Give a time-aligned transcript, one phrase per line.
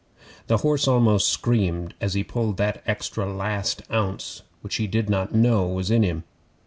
[0.47, 5.35] The horse almost screamed as he pulled that extra last ounce which he did not
[5.35, 6.23] know was in him.